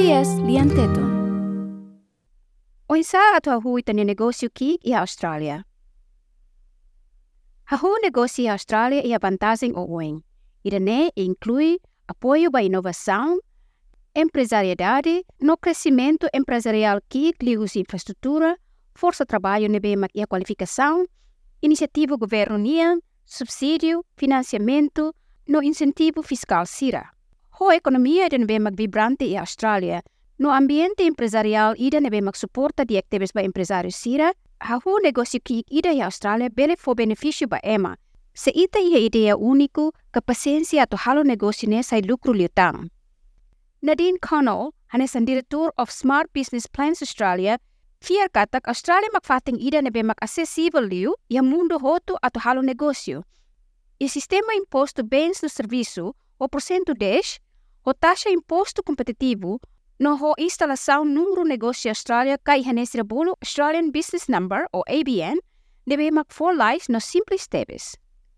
[0.00, 1.08] SBS lian teton.
[2.88, 5.64] O insa ato hui tani negócio ki i Austrália.
[7.64, 10.22] Hahu negócio i Austrália e a vantagem o ueng.
[10.64, 11.78] Ida ne inclui
[12.08, 13.40] apoio para inovação,
[14.14, 18.56] empresariedade, no crescimento empresarial que liga infraestrutura,
[18.94, 21.04] força trabalho nebe e qualificação,
[21.60, 22.58] iniciativa governo
[23.26, 25.14] subsídio, financiamento,
[25.46, 27.19] no incentivo fiscal sira.
[27.62, 30.02] Ho economia ida nebe vibrante e Austrália,
[30.38, 35.92] no ambiente empresarial ida nebe suporta di activis ba empresário sira, hahu negócio que ida
[35.92, 37.98] e Austrália bele fo benefício ba ema,
[38.32, 42.88] se ita ia ideia único, ka paciência ato halo negócio ne sai lucro liutang.
[43.82, 47.58] Nadine Connell, hanesan diretor of Smart Business Plans Australia,
[48.00, 53.22] Fiar katak Australia makfating ida nebe mak acessível liu e mundo hoto ato halo negócio.
[54.00, 57.38] E sistema imposto bens no serviço, o porcento 10,
[57.84, 59.60] o taxa imposto competitivo,
[59.98, 65.38] no ho instalação número negócio Australia kai hanesira bolo Australian Business Number, ou ABN,
[65.86, 67.96] debe mak for life no simples tebes.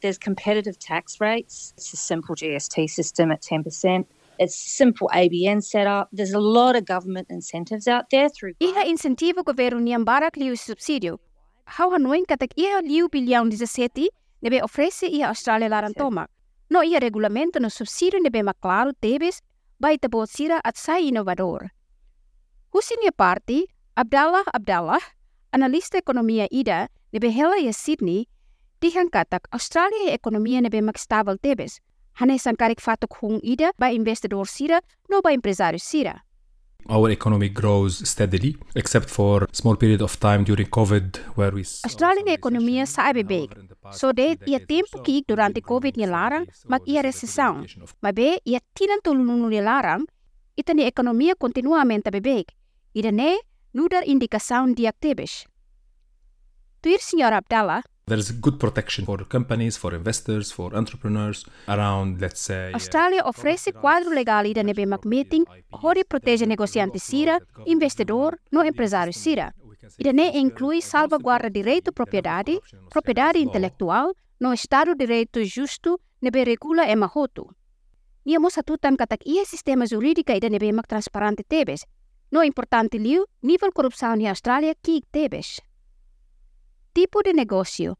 [0.00, 1.72] There's competitive tax rates.
[1.76, 4.04] It's a simple GST system at 10%.
[4.38, 6.08] It's simple ABN setup.
[6.12, 8.54] There's a lot of government incentives out there through.
[8.60, 11.18] Iha incentivo governo niang barak liu subsídio.
[11.64, 14.10] How hanoin katak iha liu bilhão 17
[14.42, 15.94] nebe oferece iha Australia laran.
[16.70, 19.42] No iha regulamento no subsídio nebe claro tebes
[19.78, 21.72] bai tabo sira at sai inovador.
[22.72, 25.02] Husinia parti, Abdallah Abdallah,
[25.52, 28.26] analista ekonomia ida nebe hela ia Sydney,
[28.80, 31.80] dihan katak Australia ekonomia nebe mak stabil tebes.
[32.14, 36.24] Hanesan karik fatok hung ida by investidor sira no by empresário sira.
[36.88, 42.28] Our economy grows steadily, except for small period of time during COVID where we Australian
[42.28, 43.48] ekonomia sabe big.
[43.92, 47.64] So det ia tempo ki durante COVID ni larang mag ia recessão.
[48.02, 50.04] Mas be ia tinan tulununu ni larang
[50.56, 52.52] ita ni ekonomia continuamente bebeg.
[52.92, 53.40] Ida ne
[53.72, 55.46] nudar indicação di actives.
[56.84, 62.70] Tuir senhora Abdallah, There's good protection for companies, for investors, for entrepreneurs around, let's say.
[62.74, 69.54] Australia oferece quadro legal nebe mak meeting hori protege negociante sira, investidor, no empresário sira.
[69.96, 72.60] Ida ne inclui salvaguarda direito propriedade,
[72.90, 77.48] propriedade intelectual, no estado direito justo nebe regula ema hotu.
[78.24, 81.86] Nia mo satutan katak ia sistema jurídica ida nebe mak transparente tebes.
[82.30, 85.60] No importante liu, nível corrupção ni Australia ki tebes.
[86.94, 87.98] Tipo de negócio.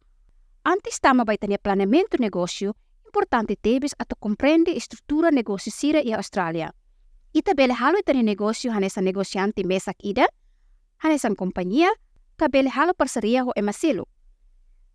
[0.65, 6.73] Antes vai ter planeamento negócio, importante tebes ato compreende estrutura negócio sira e Austrália.
[7.33, 10.29] Ita bele halo ita negócio hanesa negociante mesak ida,
[11.03, 11.91] hanesan companhia,
[12.37, 14.07] ka bele halo parceria ho emasilo.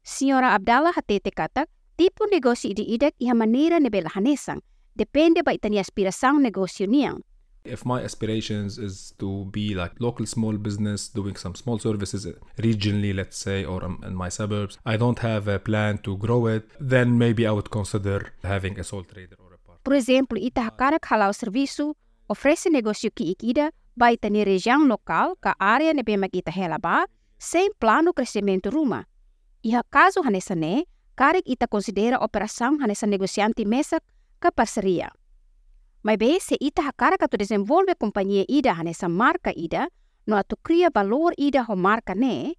[0.01, 1.67] Senhora Abdallah hatete katak,
[1.97, 4.61] tipo negócio ida idak iha maneira ne bele hanesan,
[4.95, 7.19] depende ba ita ni aspiração negócio niang.
[7.63, 12.27] If my aspirations is to be like local small business doing some small services
[12.57, 16.47] regionally, let's say, or um, in my suburbs, I don't have a plan to grow
[16.47, 19.81] it, then maybe I would consider having a sole trader or a partner.
[19.83, 21.95] Por exemplo, ita hakarak halau serviço,
[22.27, 23.71] oferece negócio que ikida,
[24.07, 29.07] ita ni região local, ka área ne bema ita helaba, sem plano crescimento ruma.
[29.63, 34.03] Iha caso hanessa ne, karik ita considera operação hanessa negociante mesak
[34.39, 35.11] ka parceria.
[36.03, 39.89] Mas bem, se ita hakara ka tu desenvolve companhia ida hanessa marca ida,
[40.25, 42.55] no atu cria valor ida ho marca ne,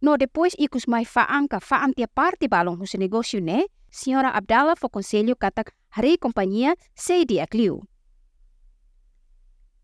[0.00, 5.36] no depois ikus mai faanka faantia parte balong hus negócio ne, senhora Abdallah fo conselho
[5.36, 7.82] katak hari companhia sei dia cliu.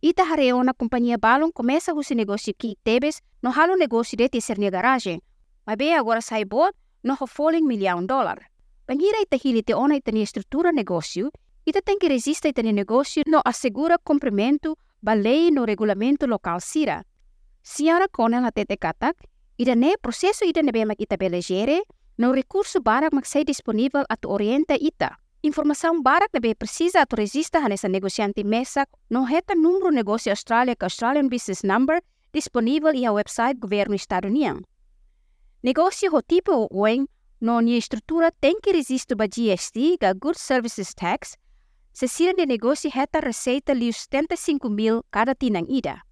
[0.00, 4.70] Ita hareona companhia balong começa hus negócio ki tebes no halo negócio de teser nia
[4.70, 5.20] garagem,
[5.66, 6.72] mas bem agora sai bot
[7.02, 8.48] no ho falling milhão dólar.
[8.86, 11.30] Pangira ita hili te ona ita estrutura negócio,
[11.64, 16.60] ita tem que resistir ita ni negócio no assegura cumprimento ba lei no regulamento local
[16.60, 17.04] sira.
[17.62, 19.16] Senhora Conel hatete katak,
[19.56, 21.82] ida ne processo ida nebe mak ita belegere,
[22.16, 25.18] no recurso barak mak sei disponível atu orienta ita.
[25.42, 30.86] Informação barak nebe precisa atu resista hanessa negociante mesak no heta número negócio Australia ka
[30.86, 32.00] Australian Business Number
[32.32, 34.60] disponível ia website governo Estado União.
[35.62, 37.06] Negócio ho tipo o ueng
[37.40, 41.36] no estrutura tem que resistir ba GST ga Good Services Tax,
[41.94, 46.02] se sira de negócio heta receita liu 75 mil cada tinang ida.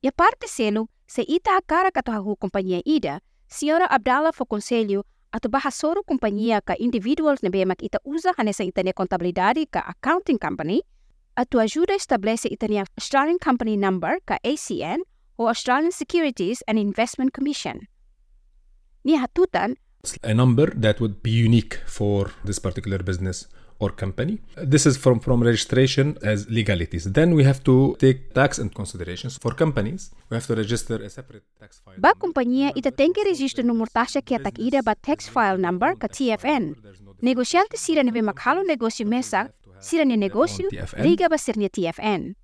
[0.00, 5.04] E a parte selo, se ita akara kato hahu companhia ida, senhora Abdallah fo conselho
[5.30, 10.80] ato bahasoro companhia ka individuals na bemak ita usa hanessa itania contabilidade ka accounting company,
[11.36, 15.04] ato ajuda estabelece itania Australian Company Number ka ACN
[15.36, 17.84] o Australian Securities and Investment Commission.
[19.04, 19.76] Ni hatutan,
[20.24, 23.44] a number that would be unique for this particular business
[23.80, 24.38] or company.
[24.56, 27.04] This is from, from registration as legalities.
[27.04, 29.38] Then we have to take tax into considerations.
[29.38, 31.96] For companies, we have to register a separate tax file.
[31.98, 35.96] Ba companhia ita tem que registro no taxa que atak ida ba tax file number
[35.96, 36.76] ka TFN.
[37.22, 39.50] Negociante sira nebe makhalo negócio mesa,
[39.80, 41.02] sira ni negócio TFN.
[41.02, 42.36] liga ba sir ni TFN.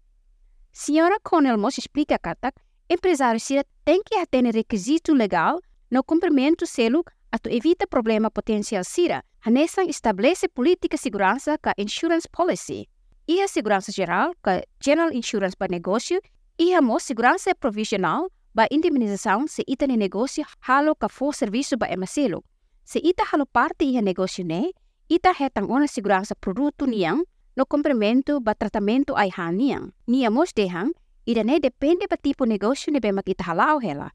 [0.72, 2.54] Senhora Connell Moss explica katak,
[2.88, 5.60] empresário sira tem que atender requisito legal
[5.90, 7.04] no cumprimento selo
[7.36, 12.88] ato evita problema potencial sira, hanesang estabelece política segurança ka insurance policy.
[13.28, 16.20] Ia segurança geral ka general insurance ba negócio,
[16.56, 21.92] ia mo segurança provisional ba indemnização se ita ni negócio halo ka for serviço ba
[21.92, 22.40] emaselo.
[22.84, 24.72] Se ita halo parte ia negócio ne,
[25.08, 27.20] ita hetang ona segurança produto niang
[27.56, 29.92] no cumprimento ba tratamento ai haniang.
[30.08, 30.96] Nia mos dehang,
[31.28, 34.08] ida ne depende ba tipo negócio ne bemak ita halau hela.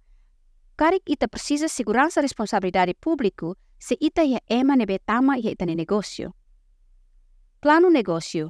[0.81, 5.75] Karik ita precisa segurança responsabilidade público se ita ia ema nebe tama ia ita ni
[5.75, 6.33] negócio.
[7.61, 8.49] Plano negócio.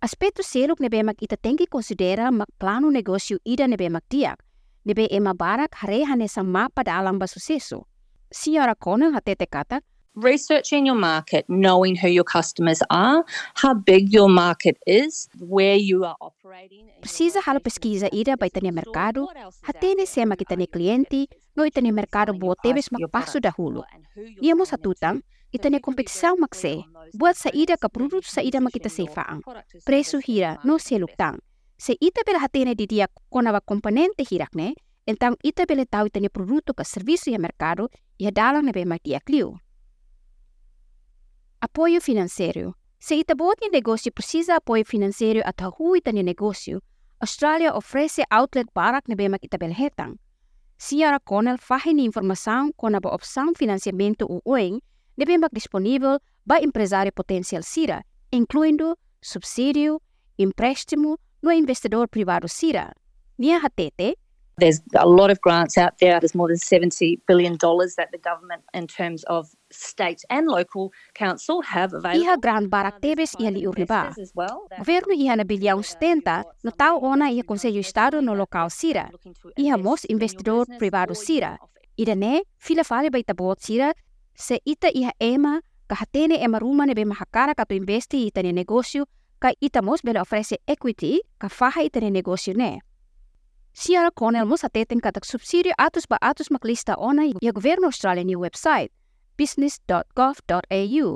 [0.00, 4.42] Aspecto seluk nebe mak ita tem que considera mak plano negócio ida nebe mak diak.
[4.82, 7.86] Nebe ema barak hareha nesa mapa da alam ba sucesso.
[8.32, 9.82] Senhora Conan hatete kata,
[10.20, 13.24] researching your market, knowing who your customers are,
[13.54, 16.88] how big your market is, where you are operating.
[17.00, 19.28] Precisa halo pesquisa ida para itani mercado,
[19.62, 23.84] hatene sema kitani cliente, no itani mercado boteves magpaso dahulo.
[24.40, 25.22] Iyamo sa tutang,
[25.52, 26.84] itani kompetisaw makse,
[27.16, 29.40] buat sa ida ka produto sa ida makita sefaang.
[29.84, 31.40] Preso hira no seluktang.
[31.80, 34.76] Se ita pela hatene didia konava komponente hirakne,
[35.08, 37.88] entang ita pela tau itani produto ka serviso ya mercado,
[38.20, 39.20] ya dalang na be matia.
[41.62, 42.74] Apoio financeiro.
[42.98, 46.80] Se ita buat ni negócio precisa apoio financeiro at hahu ita ni negócio,
[47.20, 50.16] Australia oferece outlet barak na be mak ita bela hetang.
[50.78, 54.80] Senhora Connell fahe ni informação com a opção financiamento uoing
[55.18, 58.02] na be mak disponível ba empresário potencial sira,
[58.32, 60.00] incluindo subsídio,
[60.38, 62.94] empréstimo no investidor privado sira.
[63.36, 64.16] Nia hatete,
[64.56, 66.20] There's a lot of grants out there.
[66.20, 67.56] There's more than $70 billion
[67.96, 72.22] that the government, in terms of state and local council, have available.
[72.26, 74.00] iha grand barak tebes iha private liur ni ba.
[74.00, 78.20] investors as well that Governo iha na bilhão 70 no tau ona iha Conselho Estado
[78.20, 79.10] no local sira.
[79.56, 81.58] Iha mos investidor privado sira.
[81.96, 83.92] Ida ne, fila fale ba ita bot sira,
[84.34, 88.52] se ita iha ema, kahatene ema ruma ne be mahakara ka tu investi ita ni
[88.52, 89.06] negócio,
[89.38, 92.80] ka ita mos bela oferece equity, ka faha ita ni negócio ne.
[93.72, 98.34] Sierra Connell mos ateten katak subsídio atus ba atus maklista ona ia governo Australia ni
[98.34, 98.90] website,
[99.40, 101.08] business.gov.au.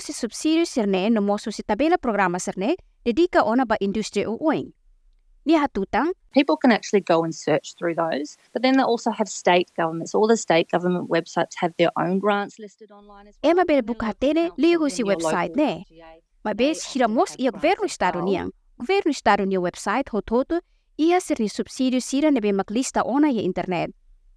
[0.00, 4.72] Si subsídio sirne no mosu si tabela programa sirne, dedika ona ba industri uoing.
[6.34, 10.14] People can actually go and search through those, but then they also have state governments.
[10.14, 13.52] All the state government websites have their own grants listed online as well.
[13.52, 15.84] Ema bel and their buka hatene, councils si website ne.
[16.44, 18.50] They bes hiramos grants governo estado niang.
[18.78, 20.60] Governo estado ni website hototo
[20.98, 23.90] ia ser ni subsídio sira nebe maklista ona ia internet.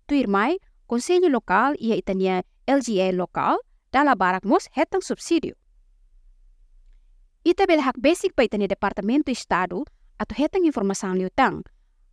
[0.08, 0.58] Tuir mai,
[0.88, 3.58] konselho lokal ia itania LGA lokal,
[3.92, 5.56] dala barak mos hetang subsídio.
[7.44, 9.84] Ita bel hak basic pa itania departamento estado
[10.22, 11.66] ato hetang informação liutang.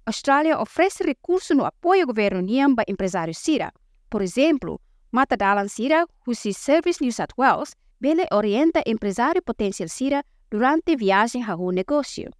[0.08, 3.68] Australia oferece recurso no apoio governo niang ba empresário sira.
[4.08, 4.80] Por exemplo,
[5.12, 11.44] mata dalan sira husi Service New South Wales bele orienta empresário potencial sira durante viagem
[11.44, 12.32] a um negócio.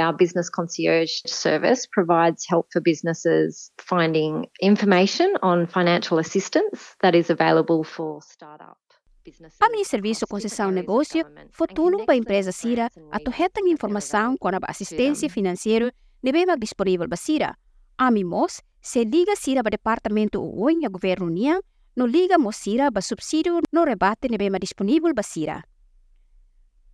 [0.00, 7.30] Our business concierge service provides help for businesses finding information on financial assistance that is
[7.30, 8.78] available for startup
[9.24, 9.58] businesses.
[9.60, 15.28] Ami serviço concessão negócio ba connects them empresa hetang that are informação com a assistência
[15.28, 17.58] financeira nebe mag disponível ba sira.
[17.98, 21.58] Ami mos se liga sira ba departamento uoy nga governo niya
[21.96, 25.66] no liga mo sira ba subsídio no rebate nebe ma disponível ba sira.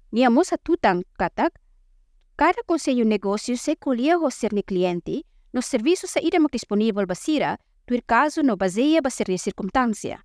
[0.09, 1.53] Niya mo sa tutang katak
[2.37, 7.07] Cada conselho negócio se colhia o ser ni cliente, no serviço sa ida mag disponível
[7.07, 10.19] ba sira, tuir caso no baseia ba ser ni circunstância.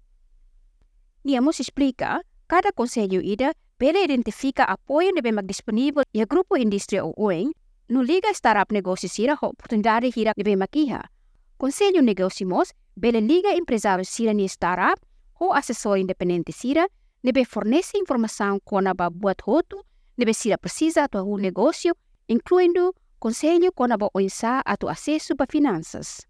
[1.23, 7.05] Niamos explica, cada conselho ida pela identifica apoio nebe mag disponível e a grupo indústria
[7.05, 7.53] o ueng,
[7.87, 11.11] no liga startup negócio sira oportunidade hira nebe makiha.
[11.59, 14.99] Conselho negócio mos, bela liga empresário sira ni startup,
[15.39, 16.89] ho assessor independente sira,
[17.21, 19.85] nebe fornece informação kona ba buat hotu,
[20.19, 21.95] nebe sira precisa atu o negócio,
[22.27, 26.27] incluindo conselho kona ba oinsa atu acesso ba finanças.